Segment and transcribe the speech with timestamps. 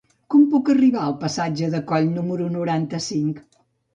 [0.33, 3.45] Com puc arribar al passatge de Coll número noranta-cinc?